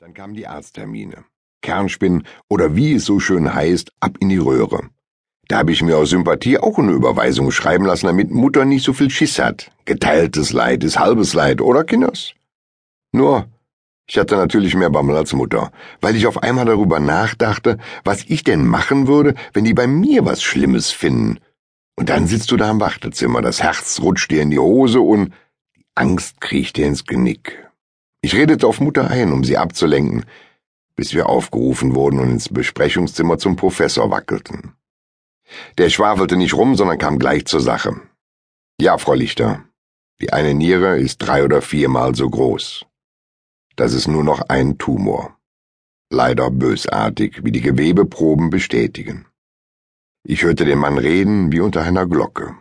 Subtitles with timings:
[0.00, 1.24] Dann kamen die Arzttermine.
[1.60, 4.90] Kernspinnen oder wie es so schön heißt, ab in die Röhre.
[5.48, 8.92] Da habe ich mir aus Sympathie auch eine Überweisung schreiben lassen, damit Mutter nicht so
[8.92, 9.72] viel Schiss hat.
[9.86, 12.34] Geteiltes Leid ist halbes Leid, oder Kinders?
[13.10, 13.48] Nur,
[14.06, 18.44] ich hatte natürlich mehr Bammel als Mutter, weil ich auf einmal darüber nachdachte, was ich
[18.44, 21.40] denn machen würde, wenn die bei mir was Schlimmes finden.
[21.96, 25.34] Und dann sitzt du da im Wartezimmer, das Herz rutscht dir in die Hose und
[25.76, 27.67] die Angst kriecht dir ins Genick.
[28.28, 30.26] Ich redete auf Mutter ein, um sie abzulenken,
[30.94, 34.74] bis wir aufgerufen wurden und ins Besprechungszimmer zum Professor wackelten.
[35.78, 38.02] Der schwafelte nicht rum, sondern kam gleich zur Sache.
[38.78, 39.64] Ja, Frau Lichter,
[40.20, 42.84] die eine Niere ist drei oder viermal so groß.
[43.76, 45.38] Das ist nur noch ein Tumor.
[46.10, 49.24] Leider bösartig, wie die Gewebeproben bestätigen.
[50.22, 52.54] Ich hörte den Mann reden wie unter einer Glocke.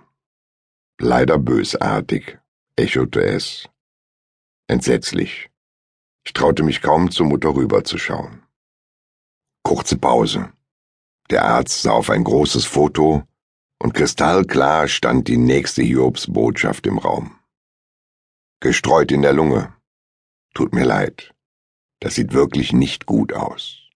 [0.98, 2.38] Leider bösartig,
[2.78, 3.68] echote es.
[4.70, 5.50] Entsetzlich.
[6.28, 8.44] Ich traute mich kaum zur Mutter rüberzuschauen.
[9.64, 10.52] Kurze Pause.
[11.30, 13.24] Der Arzt sah auf ein großes Foto
[13.82, 17.40] und kristallklar stand die nächste Hiobsbotschaft im Raum.
[18.60, 19.74] Gestreut in der Lunge.
[20.54, 21.34] Tut mir leid.
[22.02, 23.88] Das sieht wirklich nicht gut aus.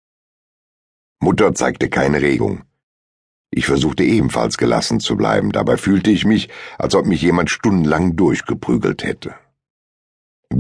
[1.19, 2.63] Mutter zeigte keine Regung.
[3.49, 8.15] Ich versuchte ebenfalls gelassen zu bleiben, dabei fühlte ich mich, als ob mich jemand stundenlang
[8.15, 9.35] durchgeprügelt hätte.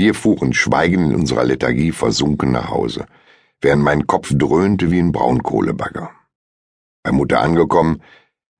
[0.01, 3.05] Wir fuhren schweigend in unserer Lethargie versunken nach Hause,
[3.61, 6.09] während mein Kopf dröhnte wie ein Braunkohlebagger.
[7.03, 8.01] Bei Mutter angekommen,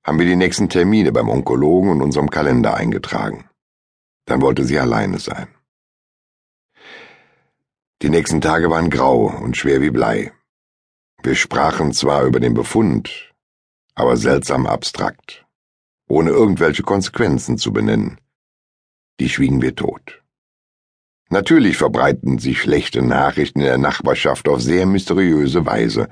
[0.04, 3.50] haben wir die nächsten Termine beim Onkologen und unserem Kalender eingetragen.
[4.26, 5.48] Dann wollte sie alleine sein.
[8.04, 10.32] Die nächsten Tage waren grau und schwer wie Blei.
[11.24, 13.34] Wir sprachen zwar über den Befund,
[13.96, 15.48] aber seltsam abstrakt,
[16.08, 18.22] ohne irgendwelche Konsequenzen zu benennen.
[19.20, 20.21] Die schwiegen wir tot.
[21.32, 26.10] Natürlich verbreiten sich schlechte Nachrichten in der Nachbarschaft auf sehr mysteriöse Weise,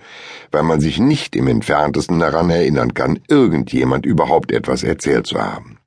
[0.49, 5.77] weil man sich nicht im entferntesten daran erinnern kann, irgendjemand überhaupt etwas erzählt zu haben.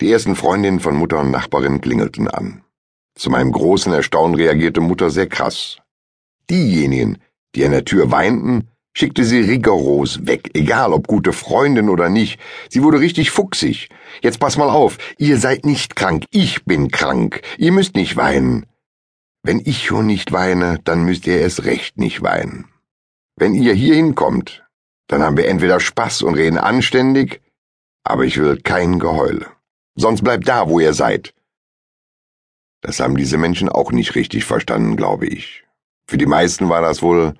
[0.00, 2.62] Die ersten Freundinnen von Mutter und Nachbarin klingelten an.
[3.16, 5.78] Zu meinem großen Erstaunen reagierte Mutter sehr krass.
[6.48, 7.18] Diejenigen,
[7.56, 8.68] die an der Tür weinten,
[8.98, 12.40] schickte sie rigoros weg, egal ob gute Freundin oder nicht.
[12.68, 13.88] Sie wurde richtig fuchsig.
[14.22, 17.42] Jetzt pass mal auf, ihr seid nicht krank, ich bin krank.
[17.58, 18.66] Ihr müsst nicht weinen.
[19.44, 22.68] Wenn ich schon nicht weine, dann müsst ihr erst recht nicht weinen.
[23.36, 24.66] Wenn ihr hier hinkommt,
[25.06, 27.40] dann haben wir entweder Spaß und reden anständig,
[28.02, 29.46] aber ich will kein Geheule.
[29.94, 31.34] Sonst bleibt da, wo ihr seid.
[32.80, 35.64] Das haben diese Menschen auch nicht richtig verstanden, glaube ich.
[36.08, 37.34] Für die meisten war das wohl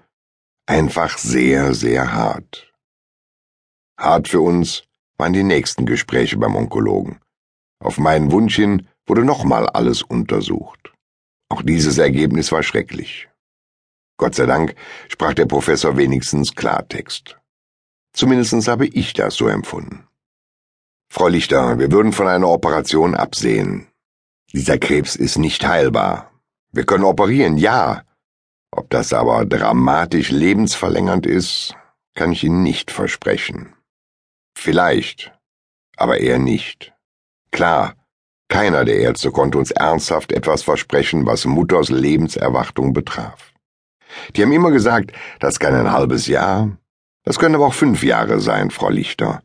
[0.69, 2.71] einfach sehr, sehr hart.
[3.99, 4.85] Hart für uns
[5.17, 7.21] waren die nächsten Gespräche beim Onkologen.
[7.81, 10.93] Auf meinen Wunsch hin wurde nochmal alles untersucht.
[11.49, 13.29] Auch dieses Ergebnis war schrecklich.
[14.19, 14.75] Gott sei Dank
[15.09, 17.39] sprach der Professor wenigstens Klartext.
[18.13, 20.07] Zumindest habe ich das so empfunden.
[21.11, 23.87] Frau Lichter, wir würden von einer Operation absehen.
[24.53, 26.31] Dieser Krebs ist nicht heilbar.
[26.73, 28.03] Wir können operieren, ja,
[28.71, 31.75] ob das aber dramatisch lebensverlängernd ist,
[32.15, 33.75] kann ich Ihnen nicht versprechen.
[34.57, 35.33] Vielleicht,
[35.97, 36.93] aber eher nicht.
[37.51, 37.95] Klar,
[38.49, 43.53] keiner der Ärzte konnte uns ernsthaft etwas versprechen, was Mutters Lebenserwartung betraf.
[44.35, 46.77] Die haben immer gesagt, das kann ein halbes Jahr,
[47.25, 49.43] das können aber auch fünf Jahre sein, Frau Lichter.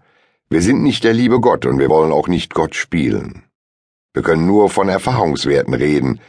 [0.50, 3.44] Wir sind nicht der liebe Gott und wir wollen auch nicht Gott spielen.
[4.14, 6.22] Wir können nur von Erfahrungswerten reden,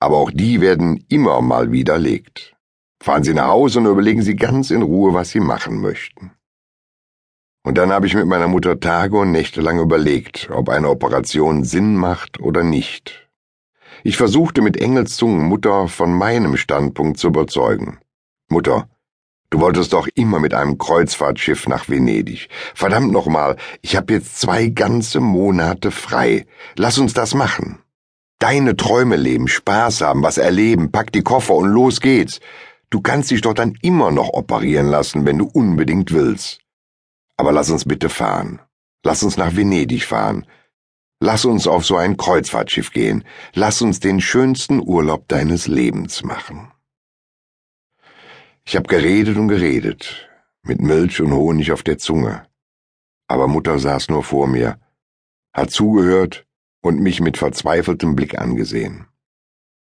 [0.00, 2.54] aber auch die werden immer mal widerlegt.
[3.02, 6.32] Fahren Sie nach Hause und überlegen Sie ganz in Ruhe, was Sie machen möchten.
[7.62, 11.64] Und dann habe ich mit meiner Mutter Tage und Nächte lang überlegt, ob eine Operation
[11.64, 13.28] Sinn macht oder nicht.
[14.04, 17.98] Ich versuchte mit Engelszungen Mutter von meinem Standpunkt zu überzeugen.
[18.48, 18.88] Mutter,
[19.50, 22.48] du wolltest doch immer mit einem Kreuzfahrtschiff nach Venedig.
[22.74, 26.46] Verdammt nochmal, ich habe jetzt zwei ganze Monate frei.
[26.76, 27.80] Lass uns das machen.
[28.38, 32.40] Deine Träume leben, Spaß haben, was erleben, pack die Koffer und los geht's.
[32.90, 36.60] Du kannst dich doch dann immer noch operieren lassen, wenn du unbedingt willst.
[37.36, 38.60] Aber lass uns bitte fahren.
[39.02, 40.46] Lass uns nach Venedig fahren.
[41.18, 43.24] Lass uns auf so ein Kreuzfahrtschiff gehen.
[43.54, 46.72] Lass uns den schönsten Urlaub deines Lebens machen.
[48.66, 50.28] Ich hab geredet und geredet,
[50.62, 52.46] mit Milch und Honig auf der Zunge.
[53.28, 54.78] Aber Mutter saß nur vor mir,
[55.52, 56.45] hat zugehört
[56.86, 59.08] und mich mit verzweifeltem Blick angesehen.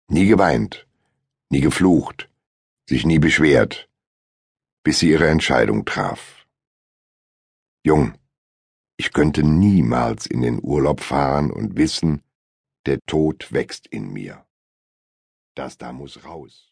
[0.10, 0.86] Nie geweint,
[1.50, 2.30] nie geflucht,
[2.90, 3.90] sich nie beschwert,
[4.84, 6.46] bis sie ihre Entscheidung traf.
[7.86, 8.16] Jung,
[8.98, 12.22] ich könnte niemals in den Urlaub fahren und wissen,
[12.86, 14.46] der Tod wächst in mir.
[15.56, 16.69] Das da muss raus.